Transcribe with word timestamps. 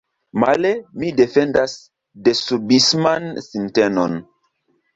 Male, 0.43 0.71
mi 1.03 1.11
defendas 1.19 1.75
desubisman 2.29 3.31
sintenon. 3.51 4.21